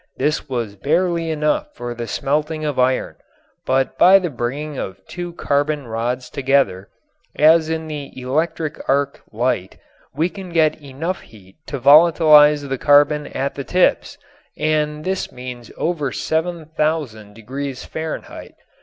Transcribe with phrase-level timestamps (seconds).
[0.17, 3.17] This was barely enough for the smelting of iron.
[3.67, 6.89] But by the bringing of two carbon rods together,
[7.35, 9.77] as in the electric arc light,
[10.15, 14.17] we can get enough heat to volatilize the carbon at the tips,
[14.57, 18.55] and this means over 7000 degrees Fahrenheit.